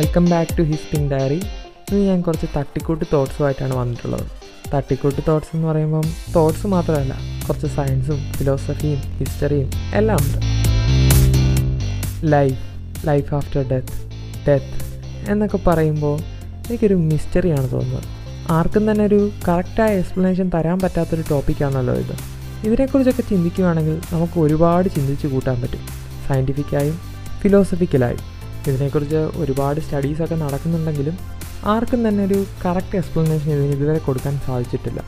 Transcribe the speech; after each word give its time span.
Welcome 0.00 0.24
back 0.24 0.58
to 0.58 0.62
whispering 0.96 1.10
diary 1.10 1.40
ഇന്ന് 1.90 2.00
ഞാൻ 2.00 2.20
കുറച്ച് 2.20 2.46
തട്ടിക്കൂട്ട് 2.56 3.04
തോട്ട്സുമായിട്ടാണ് 3.12 3.74
വന്നിട്ടുള്ളത്. 3.76 4.26
തട്ടിക്കൂട്ട് 4.74 5.22
തോട്ട്സ് 5.28 5.56
എന്ന് 5.56 5.68
പറയുമ്പം 5.68 6.02
തോട്ട്സ് 6.36 6.66
മാത്രമല്ല 6.66 7.14
കുറച്ച് 7.48 7.66
സയൻസും 7.66 8.32
ഫിലോസഫിയും 8.32 8.96
ഹിസ്റ്ററിയും 8.96 9.70
എല്ലാം 9.94 10.18
ഉണ്ട്. 10.22 10.38
Life 12.24 12.60
life 13.06 13.34
after 13.34 13.68
death 13.68 13.92
death 14.48 14.72
എന്നൊക്കെ 15.30 15.58
പറയുമ്പോൾ 15.66 16.18
എനിക്കൊരു 16.68 16.94
മിസ്റ്ററിയാണ് 16.94 17.72
തോന്നുന്നത്. 17.72 18.04
ആർക്കും 18.50 18.90
തന്നെ 18.90 19.04
ഒരു 19.04 19.30
കറക്റ്റായ 19.48 19.98
എക്സ്പ്ലനേഷൻ 19.98 20.50
തരാൻ 20.54 20.80
പറ്റാത്തൊരു 20.80 21.24
ടോപ്പിക്കാണല്ലോ 21.30 21.94
ഇത്. 21.94 22.16
ഇതിനെക്കുറിച്ചൊക്കെ 22.66 23.22
ചിന്തിക്കുകയാണെങ്കിൽ 23.22 24.00
നമുക്ക് 24.12 24.40
ഒരുപാട് 24.40 24.88
ചിന്തിച്ച് 24.88 25.26
കൂട്ടാൻ 25.26 25.60
പറ്റും. 25.60 25.86
സയന്റിഫിക്കായും 26.28 26.98
ഫിലോസഫിക്കലായും 27.40 28.29
ഇതിനെക്കുറിച്ച് 28.68 29.16
ഒരുപാട് 29.16 29.80
സ്റ്റഡീസൊക്കെ 29.80 30.34
നടക്കുന്നുണ്ടെങ്കിലും 30.34 31.18
ആർക്കും 31.64 32.08
തന്നെ 32.08 32.24
ഒരു 32.24 32.46
കറക്റ്റ് 32.64 32.96
എക്സ്പ്ലനേഷൻ 32.96 33.50
ഇതിന് 33.52 33.72
ഇതുവരെ 33.72 33.98
കൊടുക്കാൻ 33.98 34.40
സാധിച്ചിട്ടില്ല. 34.46 35.00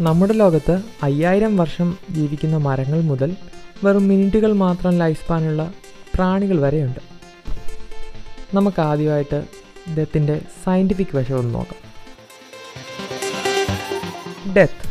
നമ്മുടെ 0.00 0.32
ലോകത്ത് 0.32 0.80
അയ്യായിരം 1.02 1.56
വർഷം 1.56 1.96
ജീവിക്കുന്ന 2.10 2.56
മരങ്ങൾ 2.56 3.00
മുതൽ 3.00 3.36
വെറും 3.84 4.08
മിനിറ്റുകൾ 4.08 4.52
മാത്രം 4.52 4.98
ലൈഫ് 4.98 5.20
സ്പാനുള്ള 5.20 5.72
പ്രാണികൾ 6.14 6.60
വരെയുണ്ട്. 6.60 7.00
നമുക്ക് 8.54 8.80
ആദ്യമായിട്ട് 8.80 9.44
ഡെത്തിന്റെ 9.98 10.40
സയന്റിഫിക് 10.64 11.16
വശം 11.16 11.38
ഒന്ന് 11.38 11.54
നോക്കാം. 11.54 11.78
ഡെത്ത് 14.56 14.86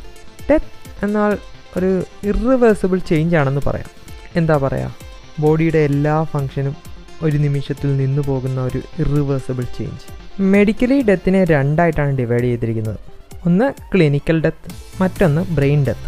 ഡെത്ത് 0.49 1.05
എന്നാൽ 1.05 1.37
ഒരു 1.77 2.03
ഇറിവേഴ്സിബിൾ 2.23 2.99
ചേഞ്ച് 2.99 3.35
ആണെന്ന് 3.35 3.61
പറയാം. 3.67 3.89
എന്താ 4.35 4.57
പറയുക 4.57 4.95
ബോഡിയുടെ 5.39 5.79
എല്ലാ 5.79 6.23
ഫങ്ഷനും 6.23 6.75
ഒരു 7.23 7.37
നിമിഷത്തിൽ 7.37 7.97
നിന്നു 7.97 8.21
പോകുന്ന 8.21 8.61
ഒരു 8.61 8.81
ഇറിവേഴ്സിബിൾ 8.99 9.63
ചേഞ്ച് 9.77 10.05
മെഡിക്കലി 10.41 11.01
ഡെത്തിനെ 11.01 11.43
രണ്ടായിട്ടാണ് 11.43 12.17
ഡിവൈഡ് 12.17 12.43
ചെയ്തിരിക്കുന്നത്. 12.43 12.99
ഒന്ന് 13.45 13.73
ക്ലിനിക്കൽ 13.93 14.41
ഡെത്ത് 14.41 15.01
മറ്റൊന്ന് 15.01 15.41
ബ്രെയിൻ 15.55 15.85
ഡെത്ത് 15.85 16.07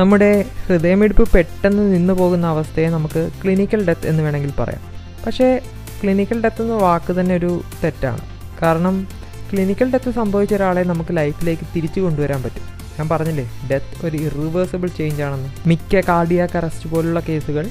നമ്മുടെ 0.00 0.44
ഹൃദയമിടിപ്പ് 0.66 1.28
പെട്ടെന്ന് 1.32 1.94
നിന്നു 1.94 2.12
പോകുന്ന 2.12 2.46
അവസ്ഥയെ 2.46 2.88
നമുക്ക് 2.88 3.30
ക്ലിനിക്കൽ 3.44 3.86
ഡെത്ത് 3.86 4.06
എന്ന് 4.06 4.22
വേണമെങ്കിൽ 4.22 4.52
പറയാം. 4.58 4.82
പക്ഷേ 5.26 5.60
ക്ലിനിക്കൽ 6.02 6.42
ഡെത്ത് 6.42 6.62
എന്ന 6.62 6.72
വാക്ക് 6.72 7.20
തന്നെ 7.20 7.34
ഒരു 7.34 7.62
തെറ്റാണ്. 7.84 8.22
കാരണം 8.62 9.08
ക്ലിനിക്കൽ 9.52 9.92
ഡെത്ത് 9.92 10.10
സംഭവിച്ച 10.10 10.54
ഒരാളെ 10.54 10.82
നമുക്ക് 10.82 11.16
ലൈഫിലേക്ക് 11.16 11.62
തിരിച്ചു 11.76 12.00
കൊണ്ടുവരാൻ 12.00 12.42
പറ്റും. 12.42 12.66
ഞാൻ 12.98 13.08
പറഞ്ഞില്ലേ 13.08 13.50
ഡെത്ത് 13.70 14.06
ഒരു 14.06 14.16
ഇറിവേഴ്സിബിൾ 14.16 14.88
ചേഞ്ച് 14.98 15.22
ആണെന്ന്. 15.22 15.50
മിക്ക 15.66 16.00
കാർഡിയാക്ക് 16.08 16.56
അറസ്റ്റ് 16.56 16.90
പോലുള്ള 16.90 17.20
കേസുകൾ 17.20 17.66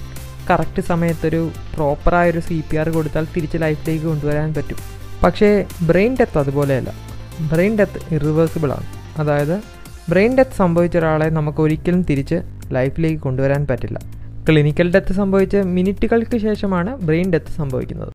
കറക്റ്റ് 0.49 0.81
സമയത്തൊരു 0.81 1.49
പ്രോപ്പറായൊരു 1.75 2.39
സി 2.39 2.63
പി 2.71 2.77
ആർ 2.77 2.89
കൊടുത്താൽ 2.89 3.27
തിരിച്ച് 3.35 3.57
ലൈഫിലേക്ക് 3.61 4.05
കൊണ്ടുവരാൻ 4.05 4.53
പറ്റും. 4.53 4.77
പക്ഷേ 5.23 5.65
ബ്രെയിൻ 5.81 6.17
ഡെത്ത് 6.19 6.37
അതുപോലെയല്ല. 6.37 6.93
ബ്രെയിൻ 7.51 7.77
ഡെത്ത് 7.77 8.13
ഇറിവേഴ്സിബിൾ 8.13 8.71
ആണ്. 8.71 8.83
അതായത് 9.17 9.61
ബ്രെയിൻ 10.09 10.37
ഡെത്ത് 10.37 10.57
സംഭവിച്ച 10.57 10.97
ഒരാളെ 10.97 11.29
നമുക്ക് 11.29 11.61
ഒരിക്കലും 11.61 12.03
തിരിച്ച് 12.03 12.35
ലൈഫിലേക്ക് 12.71 13.21
കൊണ്ടുവരാൻ 13.21 13.67
പറ്റില്ല. 13.67 13.99
ക്ലിനിക്കൽ 14.49 14.93
ഡെത്ത് 14.93 15.13
സംഭവിച്ച 15.13 15.55
മിനിറ്റുകൾക്ക് 15.55 16.37
ശേഷമാണ് 16.37 16.97
ബ്രെയിൻ 16.97 17.31
ഡെത്ത് 17.31 17.51
സംഭവിക്കുന്നത്. 17.51 18.11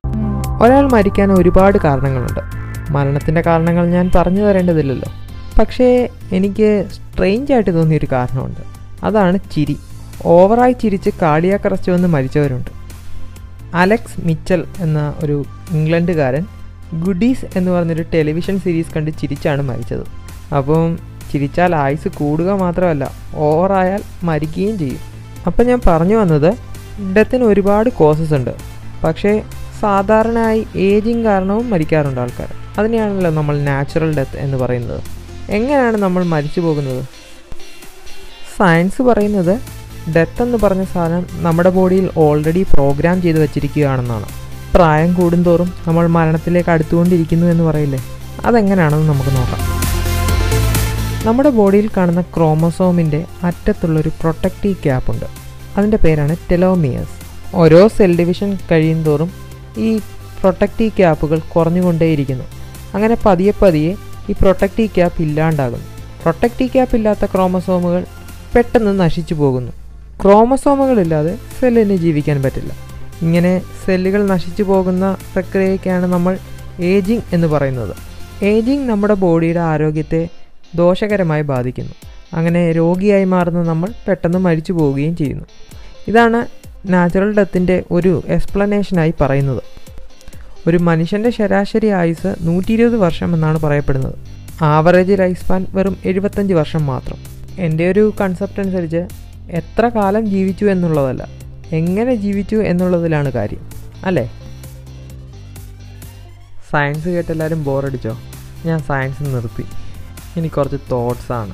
ഒരാൾ 0.63 0.91
മരിക്കാൻ 0.91 1.31
ഒരുപാട് 1.31 1.77
കാരണങ്ങളുണ്ട്. 1.77 2.39
മരണത്തിന്റെ 2.91 3.41
കാരണങ്ങൾ 3.41 3.87
ഞാൻ 3.87 4.11
പറഞ്ഞു 4.15 4.41
തരേണ്ടതില്ലല്ലോ. 4.41 5.11
പക്ഷേ 5.59 6.09
എനിക്ക് 6.31 6.85
സ്ട്രെയിഞ്ചായിട്ട് 6.91 7.73
തോന്നിയൊരു 7.73 8.07
കാരണമുണ്ട്. 8.11 8.59
അതാണ് 9.05 9.39
ചിരി. 9.51 9.77
ഓവറായി 10.25 10.71
ചിരിച്ച് 10.71 11.09
അറസ്റ്റ് 11.65 11.91
വന്ന് 11.91 12.07
മരിച്ചവരുണ്ട്. 12.07 12.69
അലക്സ് 13.75 14.25
മിച്ചൽ 14.25 14.65
എന്ന 14.79 15.13
ഒരു 15.23 15.45
ഇംഗ്ലണ്ടുകാരൻ 15.71 16.45
ഗുഡീസ് 17.05 17.57
എന്ന് 17.57 17.71
പറഞ്ഞൊരു 17.71 18.05
ടെലിവിഷൻ 18.13 18.59
സീരീസ് 18.59 18.93
കണ്ട് 18.93 19.11
ചിരിച്ചാണ് 19.11 19.61
മരിച്ചത്. 19.61 20.07
അപ്പം 20.53 20.99
ചിരിച്ചാൽ 21.31 21.75
ആയുസ് 21.75 22.07
കൂടുക 22.07 22.51
മാത്രമല്ല 22.51 23.11
ഓവറായാൽ 23.35 24.01
മരിക്കുകയും 24.23 24.79
ചെയ്യും. 24.79 24.99
അപ്പം 25.47 25.67
ഞാൻ 25.67 25.81
പറഞ്ഞു 25.87 26.15
വന്നത് 26.15 26.53
ഡെത്തിന് 27.17 27.43
ഒരുപാട് 27.43 27.89
കോസസ് 27.89 28.33
ഉണ്ട്. 28.33 28.55
പക്ഷേ 29.03 29.43
സാധാരണയായി 29.79 30.67
ഏജിങ് 30.75 31.23
കാരണവും 31.23 31.69
മരിക്കാറുണ്ട് 31.69 32.21
ആൾക്കാർ. 32.21 32.53
അതിനെയാണല്ലോ 32.77 33.31
നമ്മൾ 33.31 33.59
നാച്ചുറൽ 33.59 34.17
ഡെത്ത് 34.17 34.37
എന്ന് 34.37 34.57
പറയുന്നത്. 34.57 35.03
എങ്ങനെയാണ് 35.51 35.97
നമ്മൾ 35.97 36.23
മരിച്ചു 36.23 36.59
പോകുന്നത്? 36.59 37.05
സയൻസ് 38.57 39.01
പറയുന്നത് 39.01 39.76
ഡെത്ത് 40.15 40.43
എന്ന് 40.43 40.57
പറഞ്ഞ 40.57 40.83
സാധനം 40.83 41.25
നമ്മുടെ 41.33 41.69
ബോഡിയിൽ 41.69 42.09
ഓൾറെഡി 42.17 42.65
പ്രോഗ്രാം 42.73 43.21
ചെയ്ത് 43.21 43.39
വെച്ചിരിക്കുകയാണെന്നാണ്. 43.39 44.25
പ്രായം 44.75 45.13
കൂടുന്തോറും 45.13 45.73
നമ്മൾ 45.87 46.07
മരണത്തിലേക്ക് 46.07 46.69
അടുത്തുകൊണ്ടിരിക്കുന്നു 46.69 47.47
എന്ന് 47.47 47.63
പറയില്ലേ? 47.63 47.99
അതെങ്ങനെയാണെന്ന് 48.45 49.09
നമുക്ക് 49.09 49.29
നോക്കാം. 49.29 49.77
നമ്മുടെ 51.25 51.49
ബോഡിയിൽ 51.49 51.89
കാണുന്ന 51.97 52.21
ക്രോമസോമിന്റെ 52.21 53.25
അറ്റത്തുള്ളൊരു 53.43 54.09
പ്രൊട്ടക്റ്റീവ് 54.09 54.75
ക്യാപ്പ് 54.75 55.11
ഉണ്ട്. 55.11 55.25
അതിന്റെ 55.77 55.97
പേരാണ് 55.97 56.35
ടെലോമിയസ് 56.51 57.09
ഓരോ 57.55 57.87
സെൽ 57.87 58.17
ഡിവിഷൻ 58.17 58.57
കഴിയും 58.71 59.03
തോറും 59.03 59.31
ഈ 59.77 59.97
പ്രൊട്ടക്റ്റീവ് 60.39 60.91
ക്യാപ്പുകൾ 60.97 61.39
കുറഞ്ഞുകൊണ്ടേയിരിക്കുന്നു. 61.39 62.43
അങ്ങനെ 62.93 63.17
പതിയെ 63.25 63.51
പതിയെ 63.61 63.95
ഈ 64.29 64.31
പ്രൊട്ടക്റ്റീവ് 64.31 64.89
ക്യാപ്പ് 64.95 65.21
ഇല്ലാണ്ടാകുന്നു. 65.21 65.85
പ്രൊട്ടക്റ്റീവ് 66.21 66.69
ക്യാപ്പ് 66.69 66.95
ഇല്ലാത്ത 66.95 67.25
ക്രോമസോമുകൾ 67.25 68.05
പെട്ടെന്ന് 68.55 68.99
നശിച്ചു 68.99 69.33
പോകുന്നു. 69.33 69.71
ക്രോമസോമുകളില്ലാതെ 70.23 71.37
സെല്ലിന് 71.59 71.95
ജീവിക്കാൻ 71.95 72.43
പറ്റില്ല. 72.43 72.73
ഇങ്ങനെ 73.21 73.61
സെല്ലുകൾ 73.85 74.27
നശിച്ചു 74.27 74.63
പോകുന്ന 74.63 75.17
പ്രക്രിയയ്ക്കാണ് 75.33 76.05
നമ്മൾ 76.05 76.37
ഏജിങ് 76.79 77.21
എന്ന് 77.33 77.47
പറയുന്നത്. 77.47 77.95
ഏജിങ് 78.45 78.89
നമ്മുടെ 78.89 79.13
ബോഡിയുടെ 79.13 79.59
ആരോഗ്യത്തെ 79.59 80.29
ദോഷകരമായി 80.75 81.41
ബാധിക്കുന്നു. 81.41 81.93
അങ്ങനെ 82.33 82.71
രോഗിയായി 82.71 83.23
മാറുന്ന 83.23 83.63
നമ്മൾ 83.63 83.89
പെട്ടെന്ന് 84.07 84.37
മരിച്ചു 84.37 84.73
പോവുകയും 84.73 85.15
ചെയ്യുന്നു. 85.15 85.45
ഇതാണ് 86.07 86.45
നാച്ചുറൽ 86.85 87.37
ഡെത്തിന്റെ 87.37 87.83
ഒരു 87.91 88.23
എക്സ്പ്ലനേഷനായി 88.27 89.13
പറയുന്നത്. 89.21 89.63
ഒരു 90.69 90.77
മനുഷ്യന്റെ 90.77 91.29
ശരാശരി 91.29 91.87
ആയുസ് 91.87 92.35
നൂറ്റി 92.41 92.73
ഇരുപത് 92.73 92.97
വർഷം 92.97 93.33
എന്നാണ് 93.33 93.59
പറയപ്പെടുന്നത്. 93.59 94.15
ആവറേജ് 94.61 95.13
ലൈഫ് 95.19 95.45
സ്പാൻ 95.45 95.65
വെറും 95.73 95.97
എഴുപത്തഞ്ച് 96.05 96.53
വർഷം 96.53 96.85
മാത്രം. 96.85 97.17
എന്റെ 97.59 97.91
ഒരു 97.91 98.13
കൺസെപ്റ്റ് 98.21 98.59
അനുസരിച്ച് 98.59 99.26
എത്ര 99.51 99.89
കാലം 99.89 100.25
ജീവിച്ചു 100.25 100.65
എന്നുള്ളതല്ല. 100.65 101.27
എങ്ങനെ 101.71 102.15
ജീവിച്ചു 102.15 102.55
എന്നുള്ളതിലാണ് 102.55 103.31
കാര്യം. 103.31 103.59
അല്ലേ? 104.05 104.31
സയൻസ് 106.71 107.09
കേട്ടെല്ലാവരും 107.09 107.63
ബോറടിച്ചോ? 107.63 108.17
ഞാൻ 108.65 108.79
സയൻസ് 108.79 109.23
നിർത്തി. 109.23 109.65
ഇനി 110.39 110.47
കുറച്ച് 110.47 110.77
തോട്ട്സാണ് 110.91 111.53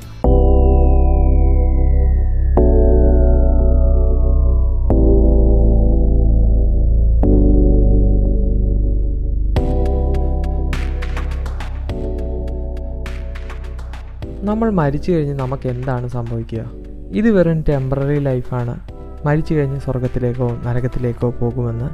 നമ്മൾ 14.45 14.69
മരിച്ചു 14.69 15.11
കഴിഞ്ഞ് 15.11 15.33
നമുക്ക് 15.33 15.67
എന്താണ് 15.67 16.07
സംഭവിക്കുക? 16.07 16.82
ഇത് 17.13 17.31
വെറും 17.31 17.63
ടെമ്പററി 17.69 18.19
ലൈഫാണ് 18.19 18.79
മരിച്ചു 19.25 19.53
കഴിഞ്ഞ് 19.53 19.79
സ്വർഗത്തിലേക്കോ 19.79 20.57
നരകത്തിലേക്കോ 20.65 21.29
പോകുമെന്ന് 21.29 21.89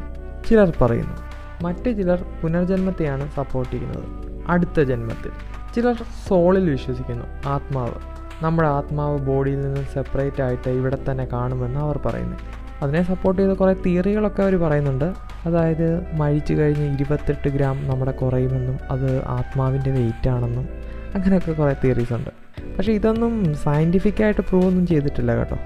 ചിലർ 0.47 0.74
പറയുന്നു. 0.81 1.18
മറ്റു 1.63 1.90
ചിലർ 1.90 2.25
പുനർജന്മത്തെയാണ് 2.44 3.29
സപ്പോർട്ട് 3.35 3.74
ചെയ്യുന്നത്. 3.74 4.03
അടുത്ത 4.47 4.79
ജന്മത്തിൽ 4.79 5.31
ചിലർ 5.75 6.03
സോളിൽ 6.28 6.69
വിശ്വസിക്കുന്നു. 6.69 7.50
ആത്മാവ്. 7.50 7.94
നമ്മുടെ 8.41 8.68
ആത്മാവ് 8.68 9.19
ബോഡിയിൽ 9.19 9.62
നിന്ന് 9.62 9.84
സെപ്പറേറ്റ് 9.94 10.41
ആയിട്ട് 10.41 10.69
ഇവിടെ 10.69 10.97
തന്നെ 11.11 11.26
കാണുമെന്ന് 11.26 11.79
അവർ 11.79 11.99
പറയുന്നു. 12.05 12.38
അതിനെ 12.82 13.03
സപ്പോർട്ട് 13.03 13.41
ചെയ്ത 13.41 13.52
കുറേ 13.52 13.73
തിയറികളൊക്കെ 13.73 14.43
അവർ 14.43 14.55
പറയുന്നുണ്ട്. 14.55 15.14
അതായത് 15.46 16.16
മരിച്ചു 16.16 16.53
കഴിഞ്ഞ് 16.53 16.93
ഇരുപത്തെട്ട് 16.93 17.49
ഗ്രാം 17.49 17.88
നമ്മുടെ 17.88 18.11
കുറയുമെന്നും 18.11 18.79
അത് 18.91 19.26
ആത്മാവിന്റെ 19.26 19.91
വെയിറ്റ് 19.91 20.29
ആണെന്നും 20.29 20.67
അങ്ങനെയൊക്കെ 21.16 21.52
കുറേ 21.52 21.76
തിയറീസ് 21.84 22.14
ഉണ്ട്. 22.14 22.48
പക്ഷേ 22.79 22.93
ഇതൊന്നും 22.93 23.53
സയന്റിഫിക്കായിട്ട് 23.55 24.41
പ്രൂവ് 24.41 24.66
ഒന്നും 24.66 24.87
ചെയ്തിട്ടില്ല 24.87 25.35
കേട്ടോ. 25.35 25.58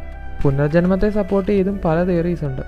പുനർജന്മത്തെ 0.44 1.10
സപ്പോർട്ട് 1.10 1.52
ചെയ്തും 1.52 1.80
പല 1.86 2.04
തിയറീസ് 2.04 2.46
ഉണ്ട്. 2.46 2.62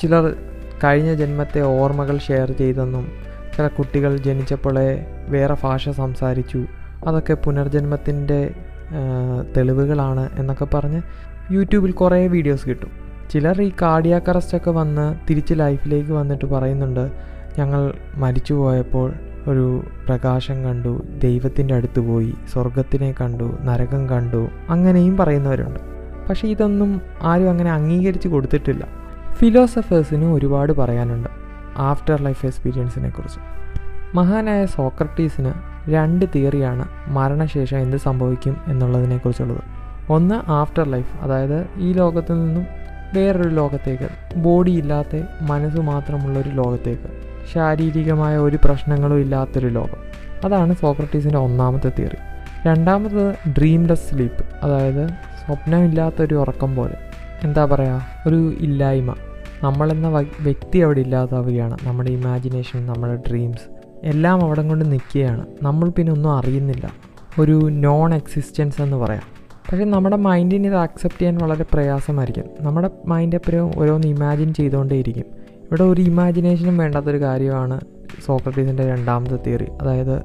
ചിലർ 0.00 0.36
കഴിഞ്ഞ 0.84 1.14
ജന്മത്തെ 1.14 1.60
ഓർമ്മകൾ 1.60 2.18
ഷെയർ 2.18 2.52
ചെയ്തെന്നും 2.52 3.08
ചില 3.56 3.68
കുട്ടികൾ 3.68 4.16
ജനിച്ചപ്പോഴേ 4.16 5.06
വേറെ 5.28 5.56
ഭാഷ 5.62 5.88
സംസാരിച്ചു. 5.88 6.66
അതൊക്കെ 7.06 7.34
പുനർജന്മത്തിന്റെ 7.34 8.54
തെളിവുകളാണ് 9.56 10.30
എന്നൊക്കെ 10.38 10.64
പറഞ്ഞ് 10.64 11.02
യൂട്യൂബിൽ 11.50 11.92
കുറേ 11.92 12.26
വീഡിയോസ് 12.26 12.68
കിട്ടും. 12.68 12.90
ചിലർ 13.30 13.62
ഈ 13.62 13.72
കാർഡിയാക്ക് 13.82 14.30
അറസ്റ്റൊക്കെ 14.30 14.70
വന്ന് 14.70 15.06
തിരിച്ച് 15.30 15.54
ലൈഫിലേക്ക് 15.54 16.12
വന്നിട്ട് 16.12 16.44
പറയുന്നുണ്ട് 16.44 17.10
ഞങ്ങൾ 17.58 17.94
മരിച്ചു 18.16 18.54
പോയപ്പോൾ 18.54 19.12
ഒരു 19.46 19.84
പ്രകാശം 20.06 20.64
കണ്ടു 20.64 21.02
ദൈവത്തിന്റെ 21.22 21.74
അടുത്ത് 21.74 22.00
പോയി 22.00 22.34
സ്വർഗത്തിനെ 22.52 23.14
കണ്ടു 23.20 23.58
നരകം 23.62 24.08
കണ്ടു 24.08 24.48
അങ്ങനെയും 24.70 25.16
പറയുന്നവരുണ്ട്. 25.16 25.80
പക്ഷേ 26.28 26.48
ഇതൊന്നും 26.48 27.02
ആരും 27.22 27.50
അങ്ങനെ 27.50 27.72
അംഗീകരിച്ച് 27.72 28.28
കൊടുത്തിട്ടില്ല. 28.28 28.88
ഫിലോസഫേഴ്സിന് 29.32 30.24
ഒരുപാട് 30.24 30.72
പറയാനുണ്ട് 30.72 31.28
ആഫ്റ്റർ 31.76 32.22
ലൈഫ് 32.22 32.46
എക്സ്പീരിയൻസിനെ 32.46 33.08
കുറിച്ച്. 33.08 33.38
മഹാനായ 34.14 34.66
സോക്രട്ടീസിന് 34.66 35.52
രണ്ട് 35.90 36.26
തിയറിയാണ് 36.34 36.88
മരണശേഷം 37.08 37.78
എന്ത് 37.78 37.96
സംഭവിക്കും 37.96 38.56
എന്നുള്ളതിനെക്കുറിച്ചുള്ളത് 38.66 39.62
ഒന്ന് 40.12 40.50
ആഫ്റ്റർ 40.50 40.88
ലൈഫ് 40.88 41.16
അതായത് 41.16 41.66
ഈ 41.76 41.92
ലോകത്തു 41.92 42.32
നിന്നും 42.32 42.66
വേറൊരു 43.14 43.48
ലോകത്തേക്ക്. 43.48 44.38
ബോഡി 44.38 44.70
ഇല്ലാത്ത 44.70 45.22
മനസ്സ് 45.42 45.80
മാത്രമുള്ളൊരു 45.80 46.48
ലോകത്തേക്ക്. 46.48 47.25
ശാരീരികമായ 47.54 48.36
ഒരു 48.36 48.58
പ്രശ്നങ്ങളും 48.64 49.18
ഇല്ലാത്തൊരു 49.18 49.66
ലോകം. 49.66 50.16
അതാണ് 50.44 50.74
സോക്രട്ടീസിന്റെ 50.74 51.38
ഒന്നാമത്തെ 51.38 51.92
തിയറി. 51.98 52.16
രണ്ടാമത്തത് 52.66 53.34
ഡ്രീംലെസ് 53.58 54.10
സ്ലീപ്പ് 54.10 54.44
അതായത് 54.62 55.08
സ്വപ്നമില്ലാത്തൊരു 55.08 56.34
ഉറക്കം 56.34 56.76
പോലെ. 56.76 56.96
എന്താ 57.44 57.64
പറയുക 57.64 58.06
ഒരു 58.26 58.54
ഇല്ലായ്മ. 58.60 59.14
നമ്മളെന്ന 59.62 60.08
വ്യക്തി 60.40 60.78
അവിടെ 60.78 61.00
ഇല്ലാതാവുകയാണ്. 61.00 61.78
നമ്മുടെ 61.82 62.10
ഇമാജിനേഷൻ 62.10 62.86
നമ്മുടെ 62.86 63.16
ഡ്രീംസ് 63.16 63.76
എല്ലാം 64.02 64.42
അവിടെ 64.42 64.68
കൊണ്ട് 64.68 64.92
നിൽക്കുകയാണ്. 64.92 65.46
നമ്മൾ 65.62 65.88
പിന്നെ 65.88 66.12
ഒന്നും 66.12 66.38
അറിയുന്നില്ല. 66.38 66.90
ഒരു 67.40 67.60
നോൺ 67.70 68.14
എക്സിസ്റ്റൻസ് 68.14 68.82
എന്ന് 68.82 68.96
പറയാം. 68.96 69.22
പക്ഷേ 69.70 69.84
നമ്മുടെ 69.84 70.16
മൈൻഡിന് 70.16 70.66
ഇത് 70.66 70.76
അക്സെപ്റ്റ് 70.76 71.20
ചെയ്യാൻ 71.20 71.38
വളരെ 71.38 71.64
പ്രയാസമായിരിക്കും. 71.74 72.44
നമ്മുടെ 72.60 72.90
മൈൻഡ് 73.06 73.36
എപ്പോഴും 73.36 73.70
ഓരോന്ന് 73.76 74.08
ഇമാജിൻ 74.08 74.54
ചെയ്തുകൊണ്ടേയിരിക്കും. 74.54 75.35
ഇവിടെ 75.66 75.82
ഒരു 75.82 76.02
ഇമാജിനേഷനും 76.02 76.78
വേണ്ടാത്തൊരു 76.78 77.20
കാര്യമാണ് 77.20 77.80
സോക്രട്ടീസിന്റെ 78.26 78.88
രണ്ടാമത്തെ 78.88 79.38
തിയറി 79.46 79.66
അതായത് 79.80 80.16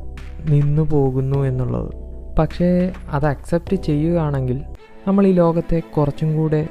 നിന്നു 0.50 0.82
പോകുന്നു 0.82 1.40
എന്നുള്ളത്. 1.40 1.92
പക്ഷേ 2.40 2.92
അത് 3.12 3.26
അക്സെപ്റ്റ് 3.26 3.76
ചെയ്യുകയാണെങ്കിൽ 3.76 4.64
നമ്മൾ 5.08 5.28
ഈ 5.28 5.32
ലോകത്തെ 5.32 5.80
കുറച്ചും 5.98 6.36
കൂടെ 6.36 6.68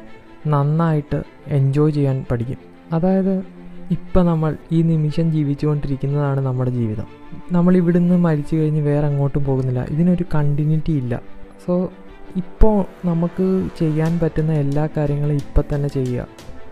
നന്നായിട്ട് 0.46 1.22
എൻജോയ് 1.48 1.92
ചെയ്യാൻ 1.92 2.24
പഠിക്കും. 2.30 2.56
അതായത് 2.92 3.60
ഇപ്പം 3.90 4.26
നമ്മൾ 4.26 4.56
ഈ 4.72 4.82
നിമിഷം 4.82 5.32
ജീവിച്ചുകൊണ്ടിരിക്കുന്നതാണ് 5.32 6.40
നമ്മുടെ 6.40 6.70
ജീവിതം. 6.70 7.06
നമ്മൾ 7.52 7.76
ഇവിടുന്ന് 7.76 8.16
മരിച്ചു 8.16 8.56
കഴിഞ്ഞ് 8.56 8.80
വേറെ 8.80 9.06
അങ്ങോട്ടും 9.06 9.44
പോകുന്നില്ല. 9.44 9.86
ഇതിനൊരു 9.90 10.24
കണ്ടിന്യൂറ്റി 10.34 10.92
ഇല്ല. 10.92 11.22
സോ 11.66 11.92
ഇപ്പോൾ 12.36 13.06
നമുക്ക് 13.06 13.68
ചെയ്യാൻ 13.78 14.20
പറ്റുന്ന 14.22 14.52
എല്ലാ 14.52 14.88
കാര്യങ്ങളും 14.96 15.34
ഇപ്പം 15.34 15.64
തന്നെ 15.74 15.88
ചെയ്യുക. 15.88 16.26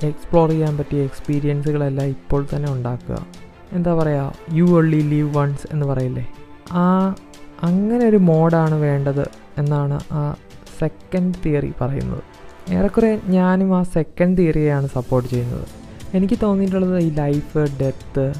എക്സ്പ്ലോർ 0.06 0.48
ചെയ്യാൻ 0.48 0.78
പറ്റിയ 0.78 1.02
എക്സ്പീരിയൻസുകളെല്ലാം 1.02 2.06
ഇപ്പോൾ 2.06 2.46
തന്നെ 2.56 2.72
ഉണ്ടാക്കുക. 2.72 3.26
എന്താ 3.72 3.94
പറയുക 3.94 4.32
യു 4.52 4.64
ഒള്ളി 4.64 5.00
ലീവ് 5.00 5.36
വൺസ് 5.36 5.66
എന്ന് 5.72 5.86
പറയില്ലേ? 5.86 6.26
ആ 6.72 7.14
അങ്ങനെ 7.62 8.06
ഒരു 8.06 8.16
മോഡാണ് 8.16 8.74
വേണ്ടത് 8.74 9.28
എന്നാണ് 9.58 10.00
ആ 10.12 10.36
സെക്കൻഡ് 10.80 11.34
തിയറി 11.46 11.72
പറയുന്നത്. 11.80 12.22
ഏറെക്കുറെ 12.70 13.20
ഞാനും 13.26 13.76
ആ 13.76 13.82
സെക്കൻഡ് 13.82 14.38
തിയറിയെയാണ് 14.38 14.86
സപ്പോർട്ട് 14.86 15.28
ചെയ്യുന്നത്. 15.28 15.66
എനിക്ക് 16.14 16.38
തോന്നിയിട്ടുള്ളത് 16.42 16.98
ഈ 16.98 17.10
ലൈഫ് 17.10 17.58
ഡെത്ത് 17.58 18.32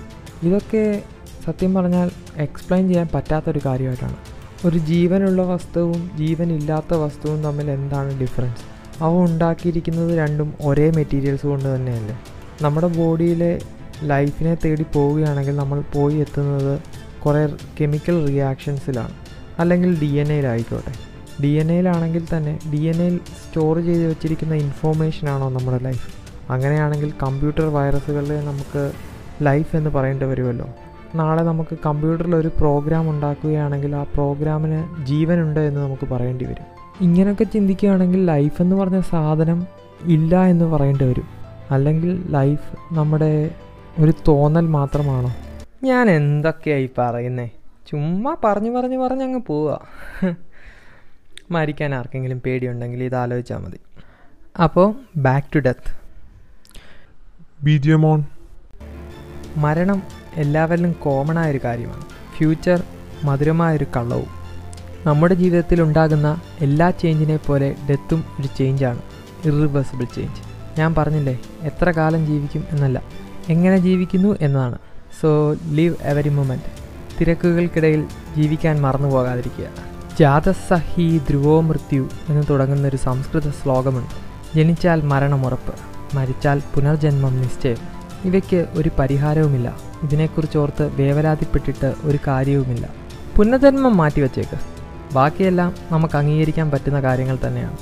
ഇതൊക്കെ 0.43 1.03
സത്യം 1.45 1.75
പറഞ്ഞാൽ 1.75 2.11
എക്സ്പ്ലെയിൻ 2.37 2.89
ചെയ്യാൻ 2.89 3.09
പറ്റാത്തൊരു 3.15 3.61
കാര്യമായിട്ടാണ്. 3.67 4.17
ഒരു 4.67 4.79
ജീവനുള്ള 4.79 5.43
വസ്തുവും 5.43 6.11
ജീവനില്ലാത്ത 6.17 6.95
വസ്തുവും 6.95 7.43
തമ്മിൽ 7.43 7.71
എന്താണ് 7.71 8.21
ഡിഫറൻസ് 8.21 8.78
അവ 9.01 9.13
ഉണ്ടാക്കിയിരിക്കുന്നത് 9.25 10.19
രണ്ടും 10.19 10.55
ഒരേ 10.61 10.91
മെറ്റീരിയൽസ് 10.91 11.47
കൊണ്ട് 11.47 11.75
തന്നെയല്ലേ? 11.75 12.17
നമ്മുടെ 12.63 12.87
ബോഡിയിലെ 12.87 13.61
ലൈഫിനെ 14.03 14.57
തേടി 14.65 14.85
പോവുകയാണെങ്കിൽ 14.95 15.57
നമ്മൾ 15.57 15.83
പോയി 15.95 16.15
എത്തുന്നത് 16.15 16.81
കുറേ 17.25 17.49
കെമിക്കൽ 17.81 18.27
റിയാക്ഷൻസിലാണ് 18.27 19.15
അല്ലെങ്കിൽ 19.59 20.01
ഡി 20.01 20.11
എൻ 20.23 20.33
എയിലായിക്കോട്ടെ 20.33 20.93
ഡി 21.43 21.49
എൻ 21.49 21.73
എയിലാണെങ്കിൽ 21.73 22.25
തന്നെ 22.37 22.59
ഡി 22.73 22.77
എൻ 22.77 23.03
എയിൽ 23.03 23.21
സ്റ്റോർ 23.43 23.77
ചെയ്ത് 23.81 24.07
വെച്ചിരിക്കുന്ന 24.07 24.55
ഇൻഫോർമേഷനാണോ 24.55 25.49
നമ്മുടെ 25.49 25.79
ലൈഫ് 25.85 26.09
അങ്ങനെയാണെങ്കിൽ 26.51 27.13
കമ്പ്യൂട്ടർ 27.23 27.67
വൈറസുകളിൽ 27.67 28.45
നമുക്ക് 28.45 28.93
ലൈഫ് 29.43 29.77
എന്ന് 29.77 29.91
പറയേണ്ടി 29.91 30.27
വരുമല്ലോ. 30.27 30.69
നാളെ 31.15 31.43
നമുക്ക് 31.43 31.79
കമ്പ്യൂട്ടറിൽ 31.87 32.35
ഒരു 32.37 32.51
പ്രോഗ്രാം 32.59 33.11
ഉണ്ടാക്കുകയാണെങ്കിൽ 33.11 33.97
ആ 33.97 34.03
പ്രോഗ്രാമിന് 34.15 35.05
ജീവനുണ്ട് 35.05 35.61
എന്ന് 35.61 35.81
നമുക്ക് 35.81 36.07
പറയേണ്ടി 36.07 36.45
വരും. 36.45 36.78
ഇങ്ങനെയൊക്കെ 37.01 37.45
ചിന്തിക്കുകയാണെങ്കിൽ 37.45 38.25
ലൈഫ് 38.25 38.63
എന്ന് 38.63 38.77
പറഞ്ഞ 38.77 39.01
സാധനം 39.01 39.67
ഇല്ല 40.03 40.45
എന്ന് 40.45 40.65
പറയേണ്ടി 40.65 41.05
വരും. 41.05 41.29
അല്ലെങ്കിൽ 41.71 42.31
ലൈഫ് 42.31 42.95
നമ്മുടെ 42.95 43.51
ഒരു 43.99 44.13
തോന്നൽ 44.29 44.67
മാത്രമാണോ? 44.67 45.35
ഞാൻ 45.85 46.11
എന്തൊക്കെയായി 46.11 46.91
പറയുന്നേ? 46.99 47.51
ചുമ്മാ 47.91 48.37
പറഞ്ഞു 48.45 48.71
പറഞ്ഞു 48.71 48.97
പറഞ്ഞ് 48.97 49.23
അങ്ങ് 49.23 49.41
പോവുക 49.47 49.81
മരിക്കാൻ 51.51 51.95
ആർക്കെങ്കിലും 51.95 52.43
പേടിയുണ്ടെങ്കിൽ 52.47 53.03
ഇത് 53.03 53.15
ആലോചിച്ചാൽ 53.15 53.59
മതി. 53.59 53.79
അപ്പോൾ 54.63 54.95
ബാക്ക് 55.17 55.55
ടു 55.55 55.59
ഡെത്ത് 55.59 56.01
ബിജിയമോൺ 57.65 58.25
മരണം 59.57 60.03
എല്ലാവരിലും 60.35 60.93
കോമണായൊരു 60.93 61.61
കാര്യമാണ്. 61.65 62.03
ഫ്യൂച്ചർ 62.37 62.83
മധുരമായൊരു 63.25 63.87
കള്ളവും. 63.97 64.38
നമ്മുടെ 65.09 65.35
ജീവിതത്തിൽ 65.35 65.83
ഉണ്ടാകുന്ന 65.83 66.41
എല്ലാ 66.61 66.91
ചേഞ്ചിനെ 66.91 67.37
പോലെ 67.37 67.75
ഡെത്തും 67.91 68.25
ഒരു 68.41 68.49
ചേഞ്ചാണ് 68.59 68.99
ഇറിവേഴ്സിബിൾ 69.45 70.05
ചേഞ്ച് 70.05 70.41
ഞാൻ 70.81 70.95
പറഞ്ഞില്ലേ 70.95 71.41
എത്ര 71.63 71.91
കാലം 71.91 72.27
ജീവിക്കും 72.27 72.65
എന്നല്ല. 72.71 73.03
എങ്ങനെ 73.49 73.79
ജീവിക്കുന്നു 73.79 74.37
എന്നതാണ്. 74.41 74.79
സോ 75.21 75.57
ലീവ് 75.73 75.95
എവരി 76.03 76.29
മൊമെന്റ് 76.29 76.71
തിരക്കുകൾക്കിടയിൽ 77.21 78.05
ജീവിക്കാൻ 78.37 78.81
മറന്നു 78.81 79.09
പോകാതിരിക്കുക. 79.09 79.67
ജാതസഹി 80.21 81.21
ധ്രുവോ 81.29 81.61
മൃത്യു 81.61 82.09
എന്ന് 82.29 82.43
തുടങ്ങുന്ന 82.51 82.89
ഒരു 82.89 82.97
സംസ്കൃത 82.97 83.51
ശ്ലോകമുണ്ട്. 83.51 84.15
ജനിച്ചാൽ 84.57 85.03
മരണമുറപ്പ് 85.03 85.75
മരിച്ചാൽ 86.17 86.63
പുനർജന്മം 86.75 87.41
നിശ്ചയം. 87.41 87.77
ഇവയ്ക്ക് 88.25 88.67
ഒരു 88.75 88.91
പരിഹാരവുമില്ല. 88.99 89.77
ഇതിനെക്കുറിച്ച് 90.03 90.59
ഓർത്ത് 90.59 90.91
വേവലാതിപ്പെട്ടിട്ട് 91.01 91.95
ഒരു 92.05 92.19
കാര്യവുമില്ല. 92.27 92.89
പുനർജന്മം 93.37 93.97
മാറ്റിവെച്ചേക്ക്. 93.97 94.78
ബാക്കിയെല്ലാം 95.13 95.75
നമുക്ക് 95.93 96.17
അംഗീകരിക്കാൻ 96.17 96.71
പറ്റുന്ന 96.71 97.01
കാര്യങ്ങൾ 97.01 97.39
തന്നെയാണ്. 97.47 97.77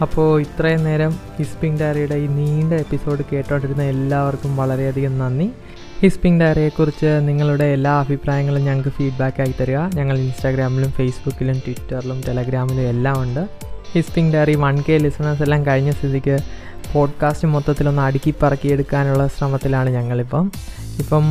അപ്പോൾ 0.00 0.40
ഇത്രയും 0.40 0.84
നേരം 0.84 1.10
ഹിസ്പിംഗ് 1.38 1.80
ഡയറിയുടെ 1.80 2.14
ഈ 2.14 2.26
നീണ്ട 2.26 2.72
എപ്പിസോഡ് 2.72 3.22
കേട്ടോണ്ടിരുന്ന 3.32 3.82
എല്ലാവർക്കും 3.82 4.56
വളരെയധികം 4.56 5.18
നന്ദി. 5.18 5.52
ഹിസ്പിംഗ് 6.00 6.40
ഡയറിയെക്കുറിച്ച് 6.40 7.20
നിങ്ങളുടെ 7.22 7.64
എല്ലാ 7.64 8.00
അഭിപ്രായങ്ങളും 8.00 8.64
ഞങ്ങൾക്ക് 8.64 8.88
ഫീഡ്ബാക്ക് 8.88 9.40
ആയി 9.40 9.54
തരിക. 9.60 9.78
ഞങ്ങൾ 9.78 10.18
ഇൻസ്റ്റാഗ്രാമിലും 10.18 10.92
ഫേസ്ബുക്കിലും 10.92 11.58
ട്വിറ്ററിലും 11.58 12.22
ടെലഗ്രാമിലും 12.28 12.80
എല്ലാം 12.80 13.22
ഉണ്ട്. 13.22 13.48
Whispering 13.92 14.34
diary 14.34 14.54
one 14.54 14.84
K 14.88 14.98
listeners 14.98 15.42
എല്ലാം 15.42 15.66
കഴിഞ്ഞ 15.66 15.90
സ്ഥിതിക്ക് 15.90 16.38
പോഡ്കാസ്റ്റ് 16.92 17.48
മൊത്തത്തിലൊന്ന് 17.48 18.02
അടുക്കി 18.02 18.34
പറക്കിയെടുക്കാനുള്ള 18.42 19.26
ശ്രമത്തിലാണ് 19.26 19.90
ഞങ്ങളിപ്പം. 19.90 20.52
ഇപ്പം 21.02 21.24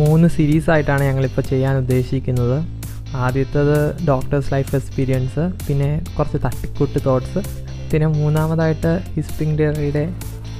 മൂന്ന് 0.00 0.26
സീരീസ് 0.34 0.68
ആയിട്ടാണ് 0.74 1.02
ഞങ്ങളിപ്പോൾ 1.08 1.44
ചെയ്യാൻ 1.52 1.74
ഉദ്ദേശിക്കുന്നത്. 1.82 2.58
ആദ്യത്തേത് 3.24 3.78
ഡോക്ടേഴ്സ് 4.08 4.50
ലൈഫ് 4.54 4.72
എക്സ്പീരിയൻസ് 4.78 5.44
പിന്നെ 5.66 5.88
കുറച്ച് 6.16 6.38
തട്ടിക്കൂട്ട് 6.44 6.98
തോട്ട്സ് 7.06 7.40
പിന്നെ 7.92 8.08
മൂന്നാമതായിട്ട് 8.18 8.92
ഹിസ്പിംഗ് 9.14 9.56
ഡയറിയുടെ 9.60 10.04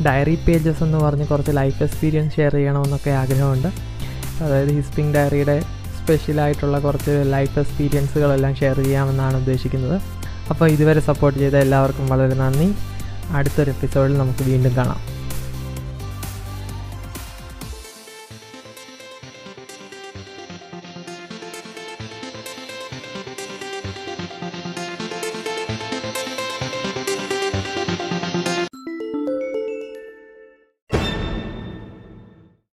ഡയറി 0.06 0.34
പേജസ് 0.46 0.82
എന്ന് 0.86 0.98
പറഞ്ഞ് 1.04 1.26
കുറച്ച് 1.32 1.52
ലൈഫ് 1.60 1.80
എക്സ്പീരിയൻസ് 1.86 2.34
ഷെയർ 2.36 2.54
ചെയ്യണമെന്നൊക്കെ 2.58 3.12
ആഗ്രഹമുണ്ട്. 3.20 3.68
അതായത് 4.44 4.72
ഹിസ്പിംഗ് 4.78 5.14
ഡയറിയുടെ 5.16 5.56
സ്പെഷ്യലായിട്ടുള്ള 5.98 6.76
കുറച്ച് 6.86 7.14
ലൈഫ് 7.34 7.56
എക്സ്പീരിയൻസുകളെല്ലാം 7.62 8.54
ഷെയർ 8.60 8.78
ചെയ്യാമെന്നാണ് 8.84 9.36
ഉദ്ദേശിക്കുന്നത്. 9.42 9.96
അപ്പോൾ 10.52 10.66
ഇതുവരെ 10.74 11.00
സപ്പോർട്ട് 11.10 11.38
ചെയ്ത 11.42 11.56
എല്ലാവർക്കും 11.66 12.08
വളരെ 12.14 12.36
നന്ദി. 12.42 12.68
അടുത്തൊരു 13.38 13.70
എപ്പിസോഡിൽ 13.76 14.16
നമുക്ക് 14.22 14.44
വീണ്ടും 14.50 14.74
കാണാം. 14.80 15.00